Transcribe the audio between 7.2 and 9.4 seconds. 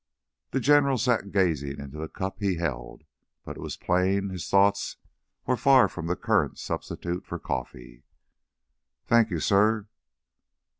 for coffee. "Thank you,